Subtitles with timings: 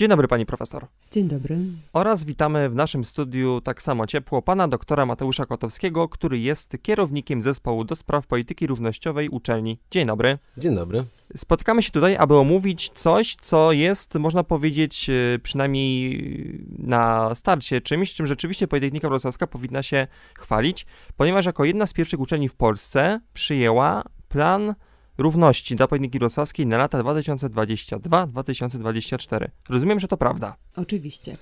[0.00, 0.86] Dzień dobry pani profesor.
[1.10, 1.58] Dzień dobry.
[1.92, 7.42] Oraz witamy w naszym studiu tak samo ciepło pana doktora Mateusza Kotowskiego, który jest kierownikiem
[7.42, 9.78] zespołu do spraw polityki równościowej uczelni.
[9.90, 10.38] Dzień dobry.
[10.56, 11.04] Dzień dobry.
[11.36, 18.14] Spotykamy się tutaj, aby omówić coś, co jest, można powiedzieć, e, przynajmniej na starcie, czymś,
[18.14, 20.86] czym rzeczywiście Politechnika Wrocławska powinna się chwalić,
[21.16, 24.74] ponieważ jako jedna z pierwszych uczelni w Polsce przyjęła plan
[25.18, 26.18] równości dla Politechniki
[26.66, 29.48] na lata 2022-2024.
[29.68, 30.56] Rozumiem, że to prawda.
[30.80, 31.36] Oczywiście.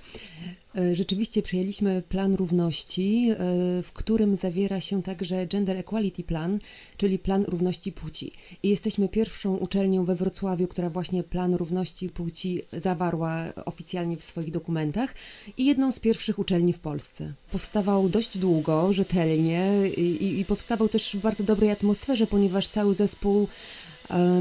[0.77, 3.35] E, rzeczywiście przyjęliśmy plan równości, e,
[3.83, 6.59] w którym zawiera się także Gender Equality Plan,
[6.97, 8.31] czyli plan równości płci.
[8.63, 14.51] I jesteśmy pierwszą uczelnią we Wrocławiu, która właśnie plan równości płci zawarła oficjalnie w swoich
[14.51, 15.15] dokumentach
[15.57, 17.33] i jedną z pierwszych uczelni w Polsce.
[17.51, 23.47] Powstawał dość długo, rzetelnie i, i powstawał też w bardzo dobrej atmosferze, ponieważ cały zespół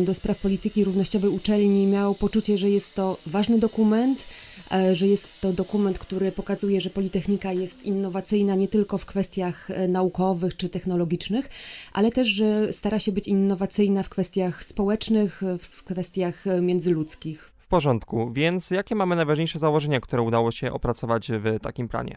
[0.01, 4.25] do spraw polityki równościowej uczelni miał poczucie, że jest to ważny dokument,
[4.73, 9.71] E, że jest to dokument, który pokazuje, że Politechnika jest innowacyjna nie tylko w kwestiach
[9.71, 11.49] e, naukowych czy technologicznych,
[11.93, 17.58] ale też, że stara się być innowacyjna w kwestiach społecznych, w kwestiach e, międzyludzkich.
[17.69, 22.17] W porządku, więc jakie mamy najważniejsze założenia, które udało się opracować w takim planie?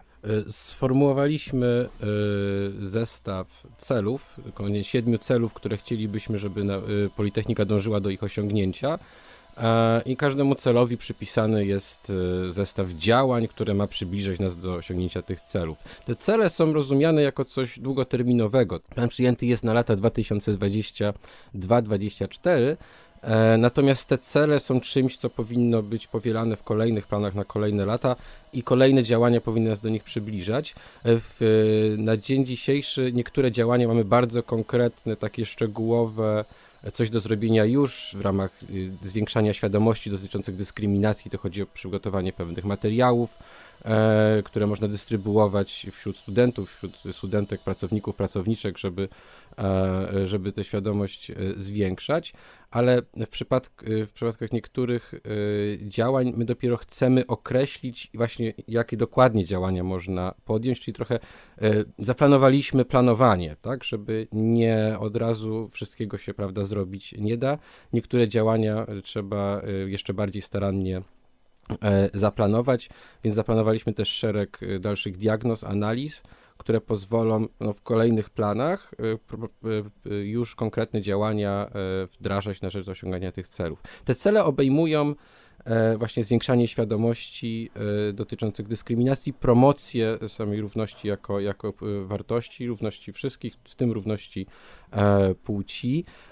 [0.49, 1.89] Sformułowaliśmy
[2.81, 4.39] zestaw celów,
[4.81, 6.66] siedmiu celów, które chcielibyśmy, żeby
[7.16, 8.99] Politechnika dążyła do ich osiągnięcia.
[9.57, 12.13] E, I każdemu celowi przypisany jest
[12.47, 15.77] e, zestaw działań, które ma przybliżyć nas do osiągnięcia tych celów.
[16.05, 18.79] Te cele są rozumiane jako coś długoterminowego.
[18.79, 22.77] Plan przyjęty jest na lata 2022-2024.
[23.22, 27.86] E, natomiast te cele są czymś, co powinno być powielane w kolejnych planach na kolejne
[27.86, 28.16] lata
[28.53, 30.75] i kolejne działania powinny nas do nich przybliżać.
[31.05, 36.45] W, na dzień dzisiejszy niektóre działania mamy bardzo konkretne, takie szczegółowe,
[36.94, 38.52] coś do zrobienia już w ramach
[39.02, 41.31] zwiększania świadomości dotyczących dyskryminacji.
[41.31, 43.38] To chodzi o przygotowanie pewnych materiałów,
[43.85, 49.09] e, które można dystrybuować wśród studentów, wśród studentek, pracowników, pracowniczek, żeby,
[49.58, 52.34] e, żeby tę świadomość e, zwiększać,
[52.72, 55.14] ale w, przypadk, w przypadkach niektórych
[55.82, 61.20] działań my dopiero chcemy określić właśnie, jakie dokładnie działania można podjąć, czyli trochę
[62.00, 67.58] zaplanowaliśmy planowanie, tak, żeby nie od razu wszystkiego się, prawda, zrobić nie da.
[67.94, 71.02] Niektóre działania trzeba jeszcze bardziej starannie
[72.14, 72.90] zaplanować,
[73.24, 76.24] więc zaplanowaliśmy też szereg dalszych diagnoz, analiz,
[76.61, 78.91] które pozwolą no, w kolejnych planach
[80.09, 81.69] e, już konkretne działania
[82.19, 83.81] wdrażać na rzecz osiągania tych celów.
[84.05, 85.16] Te cele obejmują
[85.97, 87.72] właśnie zwiększanie świadomości
[88.13, 91.73] dotyczących dyskryminacji, promocję samej równości jako, jako
[92.05, 94.47] wartości, równości wszystkich, w tym równości
[95.43, 96.31] płci, E,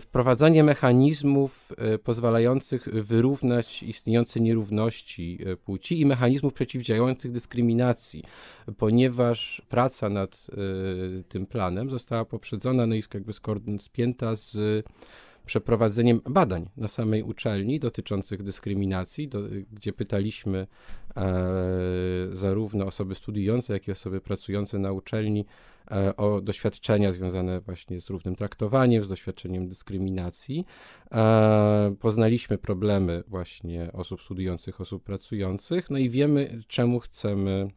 [0.00, 8.24] wprowadzanie mechanizmów e, pozwalających wyrównać istniejące nierówności e, płci i mechanizmów przeciwdziałających dyskryminacji,
[8.78, 10.46] ponieważ praca nad
[11.28, 13.32] tym planem została poprzedzona, no i jakby
[13.78, 14.84] spięta z
[15.46, 19.40] przeprowadzeniem badań na samej uczelni dotyczących dyskryminacji, do,
[19.72, 20.66] gdzie pytaliśmy
[21.16, 21.24] e,
[22.30, 25.44] zarówno osoby studiujące, jak i osoby pracujące na uczelni e,
[26.16, 30.64] o doświadczenia związane właśnie z równym traktowaniem, z doświadczeniem dyskryminacji.
[31.12, 37.70] E, poznaliśmy problemy właśnie osób studiujących, osób pracujących, no i wiemy, czemu chcemy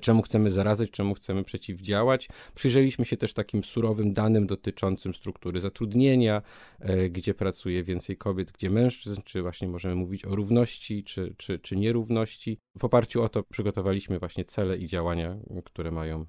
[0.00, 2.28] czemu chcemy zarazać, czemu chcemy przeciwdziałać.
[2.54, 6.42] Przyjrzeliśmy się też takim surowym danym dotyczącym struktury zatrudnienia,
[6.80, 11.58] e, gdzie pracuje więcej kobiet, gdzie mężczyzn, czy właśnie możemy mówić o równości, czy, czy,
[11.58, 12.58] czy nierówności.
[12.78, 16.26] W oparciu o to przygotowaliśmy właśnie cele i działania, które mają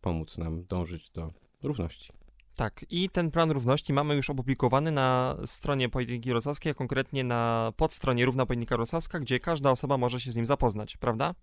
[0.00, 1.32] pomóc nam dążyć do
[1.62, 2.12] równości.
[2.56, 7.72] Tak, i ten plan równości mamy już opublikowany na stronie Politechniki Wrocławskiej, a konkretnie na
[7.76, 11.34] podstronie Równa Polityka Wrocławska, gdzie każda osoba może się z nim zapoznać, prawda?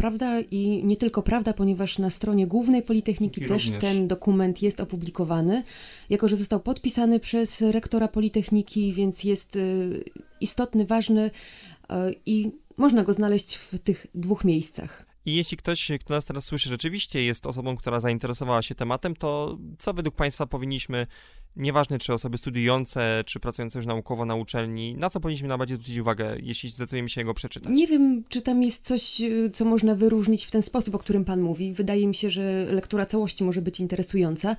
[0.00, 3.80] prawda i nie tylko prawda, ponieważ na stronie głównej Politechniki I też również.
[3.80, 5.64] ten dokument jest opublikowany,
[6.10, 10.04] jako że został podpisany przez rektora Politechniki, więc jest y,
[10.40, 11.94] istotny, ważny y,
[12.26, 15.09] i można go znaleźć w tych dwóch miejscach.
[15.24, 19.58] I jeśli ktoś, kto nas teraz słyszy, rzeczywiście jest osobą, która zainteresowała się tematem, to
[19.78, 21.06] co według Państwa powinniśmy
[21.56, 25.98] Nieważne, czy osoby studiujące, czy pracujące już naukowo na uczelni, na co powinniśmy najbardziej zwrócić
[25.98, 27.72] uwagę, jeśli zdecydujemy się go przeczytać?
[27.72, 31.24] Nie wiem, czy tam jest coś, y, co można wyróżnić w ten sposób, o którym
[31.24, 31.72] Pan mówi.
[31.72, 34.56] Wydaje mi się, że lektura całości może być interesująca.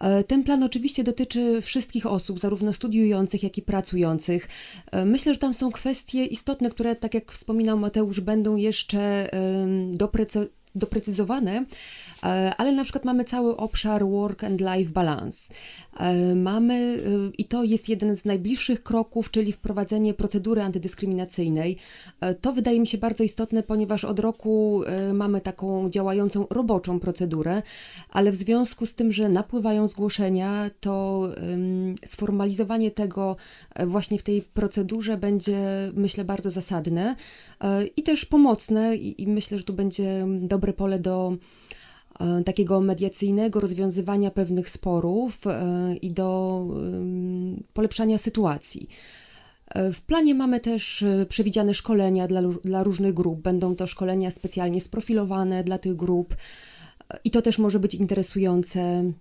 [0.00, 4.48] E, ten plan oczywiście dotyczy wszystkich osób, zarówno studiujących, jak i pracujących.
[4.90, 9.30] E, myślę, że tam są kwestie istotne, które, tak jak wspominał Mateusz, będą jeszcze
[9.92, 11.64] doprecyzowane doprecyzowane,
[12.22, 15.54] e, ale na przykład mamy cały obszar work and life balance.
[15.96, 17.02] E, mamy,
[17.38, 21.76] i to jest jeden z najbliższych kroków, czyli wprowadzenie procedury antydyskryminacyjnej.
[22.40, 24.82] To wydaje mi się bardzo istotne, ponieważ od roku
[25.12, 27.62] mamy taką działającą roboczą procedurę,
[28.10, 31.28] ale w związku z tym, że napływają zgłoszenia, to
[32.06, 33.36] sformalizowanie tego
[33.86, 35.58] właśnie w tej procedurze będzie,
[35.94, 37.16] myślę, bardzo zasadne
[37.96, 40.26] i też pomocne i myślę, że tu będzie
[40.62, 41.36] dobre pole do
[42.20, 46.66] e, takiego mediacyjnego rozwiązywania pewnych sporów e, i do
[47.72, 48.88] polepszania sytuacji.
[49.68, 53.40] E, w planie mamy też przewidziane szkolenia dla, dla różnych grup.
[53.40, 56.36] Będą to szkolenia specjalnie sprofilowane dla tych grup
[57.24, 59.12] i to też może być interesujące.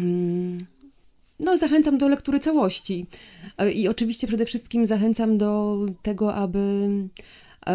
[0.00, 0.58] Mm,
[1.38, 3.06] no, zachęcam do lektury całości.
[3.74, 6.88] I oczywiście przede wszystkim zachęcam do tego, aby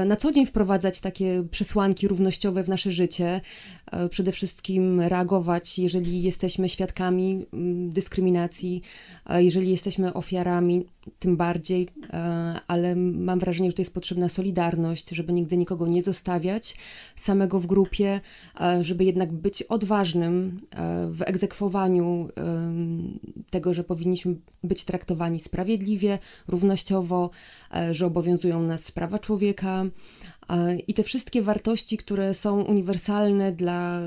[0.05, 3.41] na co dzień wprowadzać takie przesłanki równościowe w nasze życie,
[3.91, 8.81] e, przede wszystkim reagować, jeżeli jesteśmy świadkami mm, dyskryminacji,
[9.37, 10.85] jeżeli jesteśmy ofiarami,
[11.19, 16.01] tym bardziej, e, ale mam wrażenie, że to jest potrzebna solidarność, żeby nigdy nikogo nie
[16.03, 16.77] zostawiać
[17.15, 18.21] samego w grupie,
[18.81, 20.61] żeby jednak być odważnym
[21.09, 22.27] w egzekwowaniu
[23.49, 27.29] tego, że powinniśmy być traktowani sprawiedliwie, równościowo,
[27.91, 29.76] że obowiązują nas prawa człowieka
[30.87, 34.01] i te wszystkie wartości, które są uniwersalne dla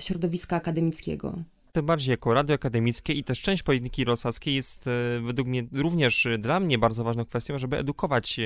[0.00, 1.42] środowiska akademickiego
[1.76, 6.28] tym bardziej jako radio akademickie i też część polityki rosackiej jest e, według mnie również
[6.38, 8.40] dla mnie bardzo ważną kwestią, żeby edukować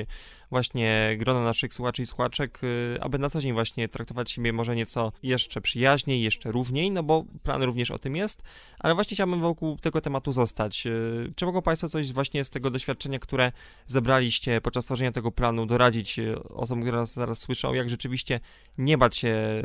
[0.49, 2.59] właśnie grono naszych słuchaczy i słuchaczek,
[2.95, 7.03] e, aby na co dzień właśnie traktować siebie może nieco jeszcze przyjaźniej, jeszcze równiej, no
[7.03, 8.41] bo plan również o tym jest,
[8.79, 10.87] ale właśnie chciałbym wokół tego tematu zostać.
[10.87, 10.91] E,
[11.35, 13.51] czy mogą Państwo coś właśnie z tego doświadczenia, które
[13.87, 16.19] zebraliście podczas tworzenia tego planu, doradzić
[16.49, 18.39] osobom, które nas zaraz słyszą, jak rzeczywiście
[18.77, 19.61] nie bać się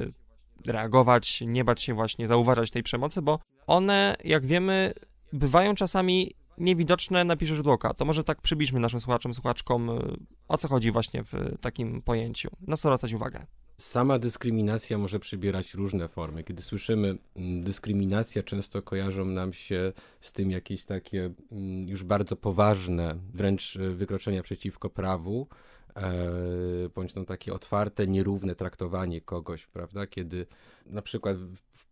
[0.66, 4.92] reagować, nie bać się właśnie zauważać tej przemocy, bo one, jak wiemy,
[5.32, 7.94] bywają czasami niewidoczne na pierwszy rzut oka.
[7.94, 10.16] To może tak przybliżmy naszym słuchaczom, słuchaczkom, y,
[10.48, 12.48] o co chodzi właśnie w takim pojęciu.
[12.60, 13.46] Na co zwracać uwagę?
[13.78, 16.44] Sama dyskryminacja może przybierać różne formy.
[16.44, 22.36] Kiedy słyszymy mm, dyskryminacja, często kojarzą nam się z tym jakieś takie mm, już bardzo
[22.36, 25.48] poważne, wręcz y, wykroczenia przeciwko prawu,
[25.96, 30.06] e, bądź to takie otwarte, nierówne traktowanie kogoś, prawda?
[30.06, 30.46] Kiedy
[30.86, 31.36] na przykład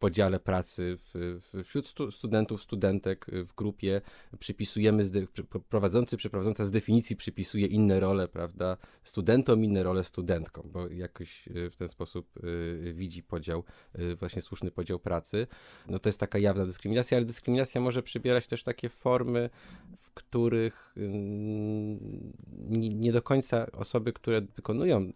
[0.04, 4.00] podziale pracy w, wśród stu, studentów, studentek w grupie
[4.38, 5.26] przypisujemy, zde,
[5.68, 11.70] prowadzący, przeprowadząca z definicji przypisuje inne role, prawda, studentom, inne role studentkom, bo jakoś e,
[11.70, 13.64] w ten sposób y, widzi podział,
[13.98, 15.46] y, właśnie słuszny podział pracy.
[15.88, 19.50] No to jest taka jawna dyskryminacja, ale dyskryminacja może przybierać też takie formy,
[20.14, 21.00] których y,
[22.70, 25.12] nie, do końca osoby, które wykonują,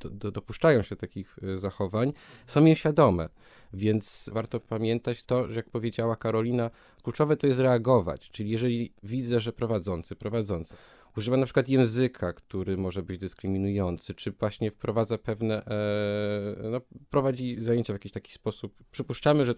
[0.00, 2.12] do, do, dopuszczają się takich zachowań,
[2.46, 3.28] są im świadome.
[3.72, 6.70] Więc warto pamiętać to, że jak powiedziała Karolina,
[7.02, 8.30] kluczowe to jest reagować.
[8.30, 10.76] Czyli jeżeli widzę, że prowadzący, prowadzący
[11.16, 16.80] używa na przykład języka, który może być dyskryminujący, czy właśnie wprowadza pewne, e, no,
[17.10, 18.84] prowadzi zajęcia w jakiś taki sposób.
[18.90, 19.54] Przypuszczamy, że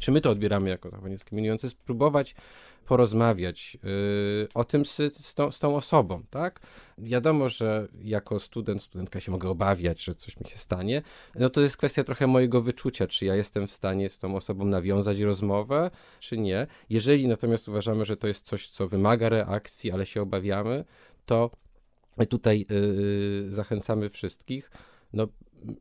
[0.00, 2.34] czy my to odbieramy jako zachowanie dyskryminujące, spróbować
[2.86, 6.60] porozmawiać y, o tym z, z, tą, z tą osobą, tak?
[6.98, 11.02] Wiadomo, że jako student, studentka się mogę obawiać, że coś mi się stanie.
[11.34, 14.64] No to jest kwestia trochę mojego wyczucia, czy ja jestem w stanie z tą osobą
[14.64, 15.90] nawiązać rozmowę,
[16.20, 16.66] czy nie.
[16.90, 20.84] Jeżeli natomiast uważamy, że to jest coś, co wymaga reakcji, ale się obawiamy,
[21.26, 21.50] to
[22.28, 24.70] tutaj yy, zachęcamy wszystkich,
[25.12, 25.26] no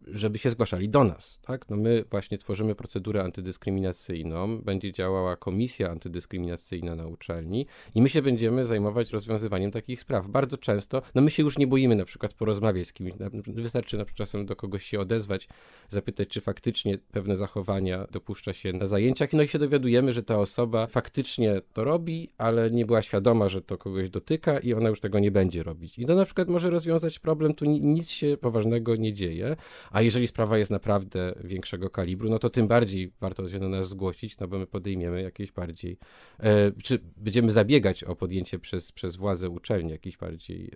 [0.07, 1.39] żeby się zgłaszali do nas.
[1.43, 1.69] Tak?
[1.69, 7.65] No my właśnie tworzymy procedurę antydyskryminacyjną, będzie działała komisja antydyskryminacyjna na uczelni
[7.95, 10.27] i my się będziemy zajmować rozwiązywaniem takich spraw.
[10.27, 13.13] Bardzo często, no my się już nie boimy na przykład porozmawiać z kimś,
[13.47, 15.47] wystarczy na przykład czasem do kogoś się odezwać,
[15.89, 20.39] zapytać, czy faktycznie pewne zachowania dopuszcza się na zajęciach, no i się dowiadujemy, że ta
[20.39, 24.99] osoba faktycznie to robi, ale nie była świadoma, że to kogoś dotyka i ona już
[24.99, 25.99] tego nie będzie robić.
[25.99, 29.55] I to na przykład może rozwiązać problem, tu nic się poważnego nie dzieje,
[29.91, 33.89] a jeżeli sprawa jest naprawdę większego kalibru, no to tym bardziej warto się do nas
[33.89, 35.97] zgłosić, no bo my podejmiemy jakieś bardziej,
[36.39, 40.75] e, czy będziemy zabiegać o podjęcie przez, przez władze uczelni jakichś bardziej e,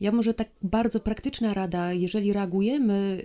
[0.00, 3.18] Ja może tak bardzo praktyczna rada, jeżeli reagujemy e,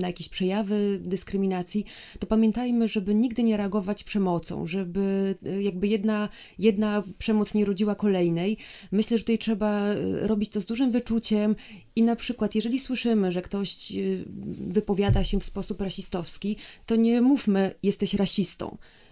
[0.00, 1.84] na jakieś przejawy, przejawy dyskryminacji,
[2.18, 7.94] to pamiętajmy, żeby nigdy nie reagować przemocą, żeby y, jakby jedna, jedna przemoc nie rodziła
[7.94, 8.56] kolejnej.
[8.92, 11.56] Myślę, że tutaj trzeba y, robić to z dużym wyczuciem
[11.96, 14.24] i na przykład, jeżeli słyszymy, że ktoś y,
[14.68, 19.07] wypowiada się w sposób rasistowski, to nie mówmy, jesteś rasistą E,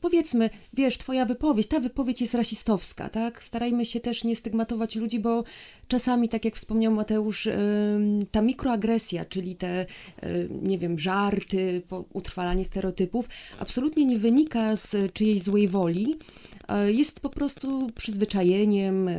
[0.00, 3.42] powiedzmy, wiesz, twoja wypowiedź, ta wypowiedź jest rasistowska, tak?
[3.42, 5.44] Starajmy się też nie stygmatować ludzi, bo
[5.88, 7.48] czasami, tak jak wspomniał Mateusz,
[8.30, 9.86] ta mikroagresja, czyli te, e,
[10.62, 13.28] nie wiem, żarty, utrwalanie stereotypów,
[13.60, 16.14] absolutnie nie wynika z czyjejś złej woli,
[16.68, 19.10] e, jest po prostu przyzwyczajeniem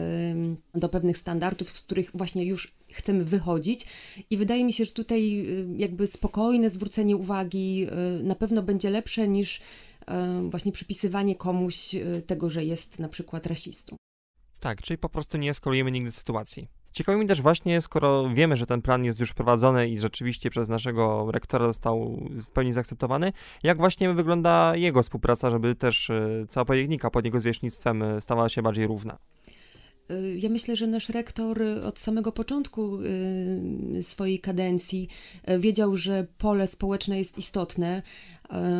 [0.75, 3.85] do pewnych standardów, z których właśnie już chcemy wychodzić.
[4.29, 5.45] I wydaje mi się, że tutaj
[5.77, 7.87] jakby spokojne zwrócenie uwagi
[8.23, 9.86] na pewno będzie lepsze niż E,
[10.49, 13.95] właśnie przypisywanie komuś e, tego, że jest na przykład rasistą.
[14.59, 16.67] Tak, czyli po prostu nie eskalujemy nigdy sytuacji.
[16.91, 20.69] Ciekawi mnie też właśnie, skoro wiemy, że ten plan jest już prowadzony i rzeczywiście przez
[20.69, 23.33] naszego rektora został w pełni zaakceptowany,
[23.63, 28.61] jak właśnie wygląda jego współpraca, żeby też e, cała politechnika pod jego zwierzchnictwem stała się
[28.61, 29.17] bardziej równa?
[30.11, 35.07] Y, ja myślę, że nasz rektor od samego początku y, swojej kadencji
[35.49, 38.01] y, wiedział, że pole społeczne jest istotne.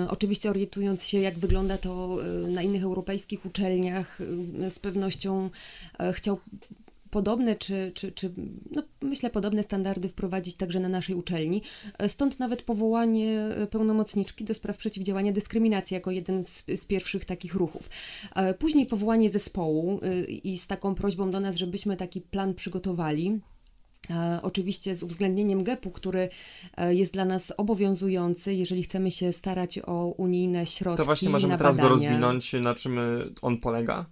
[0.10, 2.18] Oczywiście orientując się, jak wygląda to
[2.48, 4.20] na innych europejskich uczelniach,
[4.70, 5.50] z pewnością
[6.14, 6.40] chciał
[7.18, 8.34] podobne, czy, czy, czy
[8.72, 11.62] no, myślę, podobne standardy wprowadzić także na naszej uczelni.
[12.08, 17.90] Stąd nawet powołanie pełnomocniczki do spraw przeciwdziałania dyskryminacji jako jeden z, z pierwszych takich ruchów.
[18.60, 23.40] Później powołanie zespołu y, i z taką prośbą do nas, żebyśmy taki plan przygotowali.
[24.42, 26.30] Oczywiście z uwzględnieniem GEP-u, który
[26.78, 30.98] e, jest dla nas obowiązujący, jeżeli chcemy się starać o unijne środki.
[30.98, 33.00] To właśnie możemy teraz go rozwinąć, na czym
[33.42, 34.06] on polega?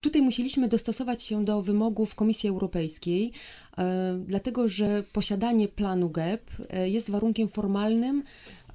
[0.00, 3.32] Tutaj musieliśmy dostosować się do wymogów Komisji Europejskiej,
[3.78, 8.22] e, dlatego że posiadanie planu GEP e, jest warunkiem formalnym,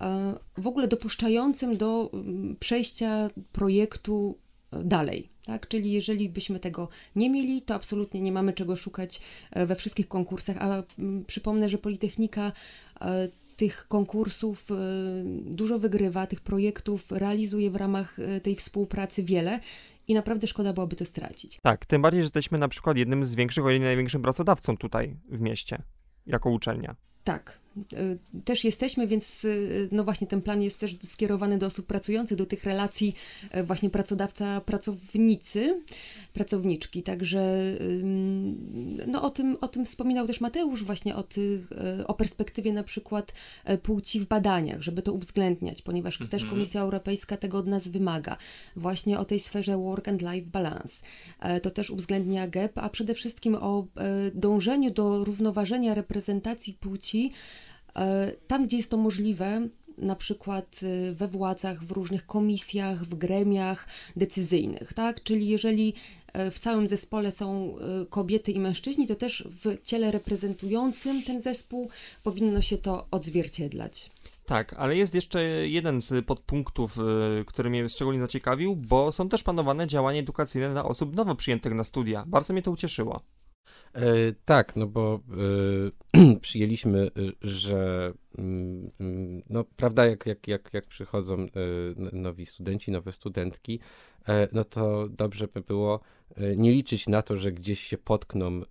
[0.01, 4.37] e, w ogóle dopuszczającym do mm, przejścia projektu
[4.83, 5.29] dalej.
[5.45, 5.67] Tak?
[5.67, 9.21] Czyli jeżeli byśmy tego nie mieli, to absolutnie nie mamy czego szukać
[9.55, 10.57] we wszystkich konkursach.
[10.59, 12.51] A mm, przypomnę, że Politechnika
[13.57, 14.67] tych konkursów
[15.45, 19.59] dużo wygrywa, tych projektów realizuje w ramach tej współpracy wiele
[20.07, 21.59] i naprawdę szkoda byłoby to stracić.
[21.63, 25.17] Tak, tym bardziej, że jesteśmy na przykład jednym z większych, o ile największym pracodawcą tutaj
[25.29, 25.81] w mieście,
[26.25, 26.95] jako uczelnia.
[27.23, 27.59] Tak,
[28.45, 32.45] też jesteśmy, więc y, no właśnie ten plan jest też skierowany do osób pracujących, do
[32.45, 33.15] tych relacji
[33.57, 35.81] y, właśnie pracodawca-pracownicy,
[36.33, 37.41] pracowniczki, także
[39.07, 41.69] no o tym, o tym wspominał też Mateusz właśnie o, tych,
[42.07, 43.33] o perspektywie na przykład
[43.83, 46.29] płci w badaniach, żeby to uwzględniać, ponieważ mhm.
[46.29, 48.37] też Komisja Europejska tego od nas wymaga,
[48.75, 51.01] właśnie o tej sferze work and life balance.
[51.61, 53.85] To też uwzględnia GEP, a przede wszystkim o
[54.33, 57.60] dążeniu do równoważenia reprezentacji płci E,
[58.47, 59.67] tam, gdzie jest to możliwe,
[59.97, 65.23] na przykład e, we władzach, w różnych komisjach, w gremiach decyzyjnych, tak?
[65.23, 65.93] Czyli jeżeli
[66.33, 67.75] e, w całym zespole są
[68.09, 71.89] kobiety i mężczyźni, to też w ciele reprezentującym ten zespół
[72.23, 74.11] powinno się to odzwierciedlać.
[74.45, 76.97] Tak, ale jest jeszcze jeden z podpunktów,
[77.45, 81.83] który mnie szczególnie zaciekawił, bo są też planowane działania edukacyjne dla osób nowo przyjętych na
[81.83, 82.23] studia.
[82.27, 83.21] Bardzo mnie to ucieszyło.
[83.93, 85.19] E, tak, no bo
[86.15, 88.91] e, przyjęliśmy, że mm,
[89.49, 91.47] no, prawda, jak, jak, jak, jak przychodzą e,
[92.11, 93.79] nowi studenci, nowe studentki,
[94.53, 95.99] no to dobrze by było
[96.57, 98.61] nie liczyć na to, że gdzieś się potkną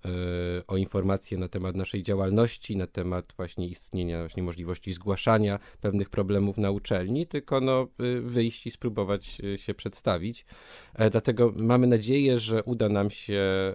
[0.67, 6.59] o informacje na temat naszej działalności, na temat właśnie istnienia, właśnie możliwości zgłaszania pewnych problemów
[6.59, 7.89] na uczelni, tylko no,
[8.23, 10.45] wyjść i spróbować się przedstawić.
[11.11, 13.75] Dlatego mamy nadzieję, że uda nam się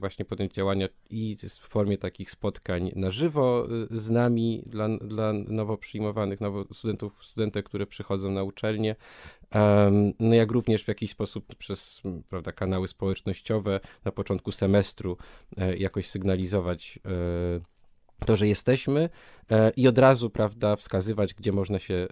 [0.00, 5.76] właśnie podjąć działania i w formie takich spotkań na żywo z nami, dla, dla nowo
[5.76, 8.96] przyjmowanych nowo studentów, studentek, które przychodzą na uczelnię,
[10.20, 15.16] no jak również w jakiś sposób przez prawda, kanały społecznościowe na początku semestru
[15.56, 17.79] e, jakoś sygnalizować e,
[18.26, 19.08] to, że jesteśmy
[19.50, 22.08] e, i od razu, prawda, wskazywać, gdzie można się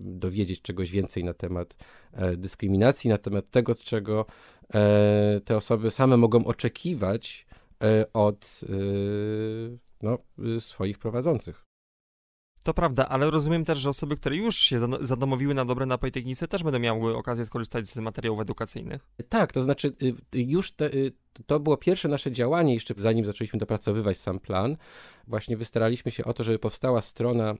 [0.00, 1.76] dowiedzieć czegoś więcej na temat
[2.36, 4.26] dyskryminacji, na temat tego, czego
[5.44, 7.46] te osoby same mogą oczekiwać
[8.12, 8.60] od
[10.02, 10.18] no,
[10.60, 11.64] swoich prowadzących.
[12.64, 16.48] To prawda, ale rozumiem też, że osoby, które już się zadomowiły na dobre na Politechnice,
[16.48, 19.06] też będą miały okazję skorzystać z materiałów edukacyjnych.
[19.28, 21.12] Tak, to znaczy y, już te, y,
[21.46, 24.76] to było pierwsze nasze działanie, jeszcze zanim zaczęliśmy dopracowywać sam plan.
[25.26, 27.54] Właśnie wystaraliśmy się o to, żeby powstała strona,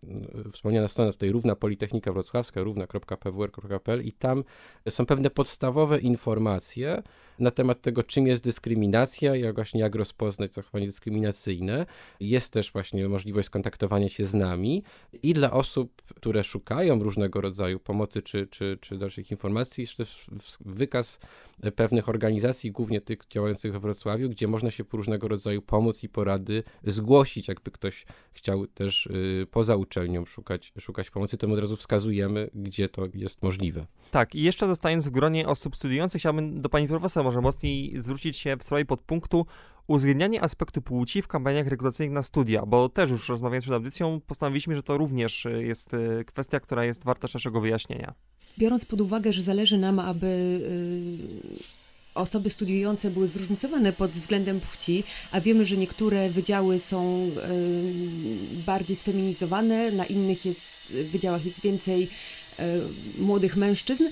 [0.52, 4.44] wspomniana strona tutaj równa Politechnika Wrocławska, równa.pwr.pl i tam
[4.88, 7.02] są pewne podstawowe informacje
[7.38, 11.86] na temat tego, czym jest dyskryminacja, jak właśnie jak rozpoznać zachowanie dyskryminacyjne.
[12.20, 14.82] Jest też właśnie możliwość skontaktowania się z nami
[15.22, 20.26] i dla osób, które szukają różnego rodzaju pomocy czy, czy, czy dalszych informacji, jest też
[20.60, 21.18] wykaz
[21.76, 26.08] pewnych organizacji, głównie tych działających we Wrocławiu, gdzie można się po różnego rodzaju pomoc i
[26.08, 31.60] porady zgłosić, jakby ktoś chciał też y, poza uczelnią szukać, szukać pomocy, to my od
[31.60, 33.86] razu wskazujemy, gdzie to jest możliwe.
[34.10, 38.36] Tak, i jeszcze zostając w gronie osób studiujących, chciałbym do pani profesor może mocniej zwrócić
[38.36, 39.46] się w sprawie podpunktu
[39.86, 44.74] uwzględnianie aspektu płci w kampaniach rekrutacyjnych na studia, bo też już rozmawiając przed audycją, postanowiliśmy,
[44.74, 48.14] że to również y, jest y, kwestia, która jest warta szerszego wyjaśnienia.
[48.58, 50.60] Biorąc pod uwagę, że zależy nam, aby
[52.14, 57.30] osoby studiujące były zróżnicowane pod względem płci, a wiemy, że niektóre wydziały są
[58.66, 62.08] bardziej sfeminizowane, na innych jest, wydziałach jest więcej
[63.18, 64.04] młodych mężczyzn,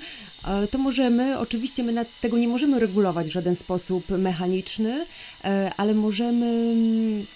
[0.70, 5.06] to możemy, oczywiście my tego nie możemy regulować w żaden sposób mechaniczny,
[5.76, 7.26] ale możemy mm,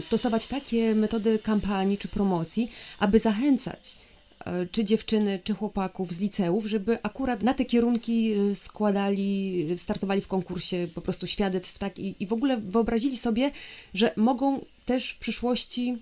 [0.00, 3.96] stosować takie metody kampanii czy promocji, aby zachęcać
[4.70, 10.28] czy dziewczyny, czy chłopaków z liceów, żeby akurat na te kierunki e, składali, startowali w
[10.28, 13.50] konkursie po prostu świadectw, tak, i, i w ogóle wyobrazili sobie,
[13.94, 15.98] że mogą też w przyszłości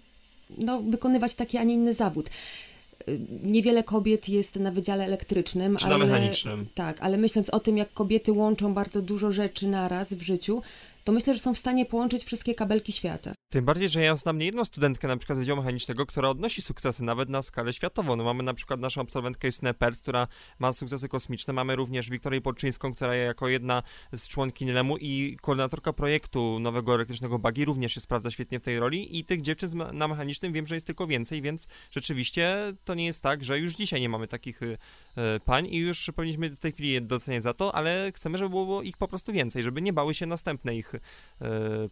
[0.58, 2.26] no, wykonywać taki, a nie inny zawód.
[2.26, 3.12] E,
[3.42, 6.66] niewiele kobiet jest na wydziale elektrycznym, czy ale, mechanicznym.
[6.74, 10.62] Tak, ale myśląc o tym, jak kobiety łączą bardzo dużo rzeczy naraz w życiu,
[11.06, 13.34] to myślę, że są w stanie połączyć wszystkie kabelki świata.
[13.48, 17.04] Tym bardziej, że ja znam niejedną studentkę na przykład z Wydziału Mechanicznego, która odnosi sukcesy
[17.04, 18.16] nawet na skalę światową.
[18.16, 21.52] No mamy na przykład naszą absolwentkę Justynę Perc, która ma sukcesy kosmiczne.
[21.52, 23.82] Mamy również Wiktorię Polczyńską, która jako jedna
[24.12, 28.80] z członkiń LEMU i koordynatorka projektu nowego elektrycznego bagi również się sprawdza świetnie w tej
[28.80, 33.06] roli i tych dziewczyn na mechanicznym wiem, że jest tylko więcej, więc rzeczywiście to nie
[33.06, 34.66] jest tak, że już dzisiaj nie mamy takich y,
[35.36, 38.50] y, pań i już powinniśmy w tej chwili je doceniać za to, ale chcemy, żeby
[38.50, 40.95] było ich po prostu więcej, żeby nie bały się następne ich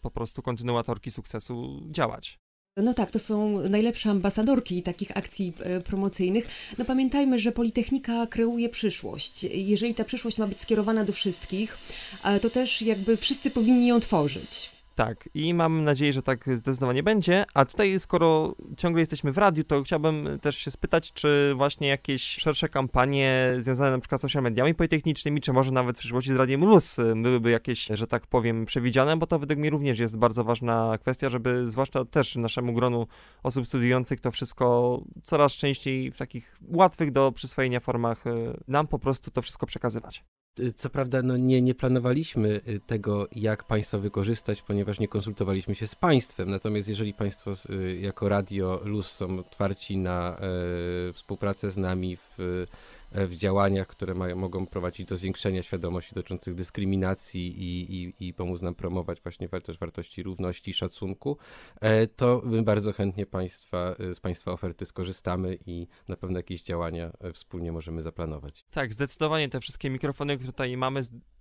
[0.00, 2.38] po prostu kontynuatorki sukcesu działać.
[2.76, 6.49] No tak, to są najlepsze ambasadorki takich akcji e, promocyjnych.
[6.78, 9.44] No pamiętajmy, że Politechnika kreuje przyszłość.
[9.44, 11.78] Jeżeli ta przyszłość ma być skierowana do wszystkich,
[12.25, 14.74] e, to też jakby wszyscy powinni ją tworzyć.
[14.95, 17.45] Tak, i mam nadzieję, że tak zdecydowanie będzie.
[17.55, 22.23] A tutaj, skoro ciągle jesteśmy w radiu, to chciałbym też się spytać, czy właśnie jakieś
[22.23, 26.37] szersze kampanie związane na przykład z social mediami politechnicznymi, czy może nawet w przyszłości z
[26.37, 30.45] Radiem Luz byłyby jakieś, że tak powiem, przewidziane, bo to według mnie również jest bardzo
[30.45, 33.07] ważna kwestia, żeby zwłaszcza też naszemu gronu
[33.43, 38.33] osób studiujących to wszystko coraz częściej w takich łatwych do przyswojenia formach e,
[38.69, 40.25] nam po prostu to wszystko przekazywać.
[40.60, 45.75] Y, co prawda no nie, nie planowaliśmy y, tego, jak państwo wykorzystać, ponieważ nie konsultowaliśmy
[45.75, 46.50] się z państwem.
[46.50, 52.67] Natomiast jeżeli państwo y, jako Radio Luz są otwarci na e, współpracę z nami w
[53.15, 58.63] w działaniach, które mają, mogą prowadzić do zwiększenia świadomości dotyczących dyskryminacji i, i, i pomóc
[58.63, 59.49] nam promować właśnie
[59.81, 61.39] wartości równości i szacunku,
[61.81, 66.63] e, to my bardzo chętnie państwa, e, z Państwa oferty skorzystamy i na pewno jakieś
[66.63, 68.65] działania wspólnie możemy zaplanować.
[68.71, 71.00] Tak, zdecydowanie te wszystkie mikrofony, które tutaj mamy,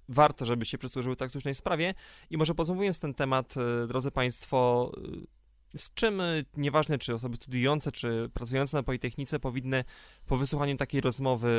[0.09, 1.93] warto, żeby się przysłużyły tak słusznej sprawie.
[2.29, 3.55] I może podsumowując ten temat,
[3.87, 4.91] drodzy Państwo,
[5.75, 9.83] z czym, y, nieważne czy osoby studiujące, czy pracujące na Politechnice, powinny
[10.25, 11.49] po wysłuchaniu takiej rozmowy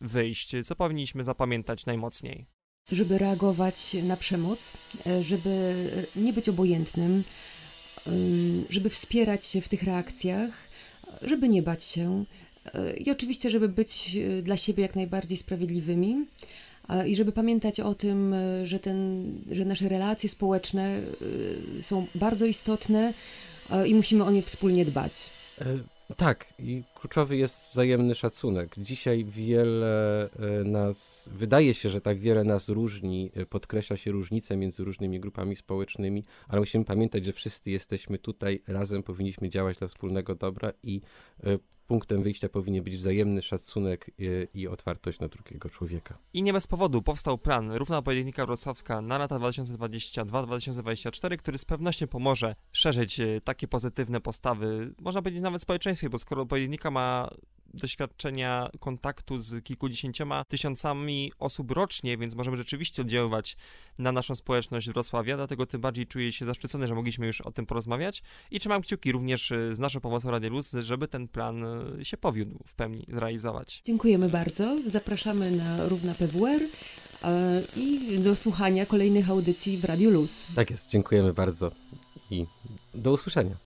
[0.00, 0.54] wyjść?
[0.64, 2.46] Co powinniśmy zapamiętać najmocniej?
[2.92, 4.72] Żeby reagować na przemoc,
[5.06, 5.74] e, żeby
[6.16, 7.24] nie być obojętnym,
[8.70, 10.50] żeby wspierać się w tych reakcjach,
[11.22, 12.24] żeby nie bać się
[12.74, 16.26] e, i oczywiście, żeby być e, dla siebie jak najbardziej sprawiedliwymi
[17.06, 21.00] i żeby pamiętać o tym, że, ten, że nasze relacje społeczne
[21.80, 23.51] są bardzo istotne, E,
[23.86, 25.30] i musimy o nie wspólnie dbać.
[25.60, 25.78] E,
[26.16, 28.74] tak, i kluczowy jest wzajemny szacunek.
[28.78, 34.84] Dzisiaj wiele e, nas, wydaje się, że tak wiele nas różni, podkreśla się różnice między
[34.84, 40.34] różnymi grupami społecznymi, ale musimy pamiętać, że wszyscy jesteśmy tutaj, razem powinniśmy działać dla wspólnego
[40.34, 41.00] dobra i
[41.92, 46.18] punktem wyjścia powinien być wzajemny szacunek i, i, otwartość na drugiego człowieka.
[46.34, 52.06] I nie bez powodu powstał plan Równa Politechnika Wrocławska na lata 2022-2024, który z pewnością
[52.06, 57.30] pomoże szerzyć e, takie pozytywne postawy, można powiedzieć nawet społeczeństwie, bo skoro Politechnika ma
[57.74, 63.56] doświadczenia kontaktu z kilkudziesięcioma tysiącami osób rocznie, więc możemy rzeczywiście oddziaływać
[63.98, 67.66] na naszą społeczność Wrocławia, dlatego tym bardziej czuję się zaszczycony, że mogliśmy już o tym
[67.66, 71.64] porozmawiać i trzymam kciuki również e, z naszą pomocą Rady Luz, żeby ten plan
[72.00, 73.82] e, się powiódł w pełni zrealizować.
[73.84, 74.76] Dziękujemy bardzo.
[74.86, 76.62] Zapraszamy na Równa PWR
[77.24, 80.32] e, i do słuchania kolejnych audycji w Radiu Luz.
[80.54, 81.72] Tak jest, dziękujemy bardzo
[82.30, 82.46] i
[82.94, 83.62] do usłyszenia.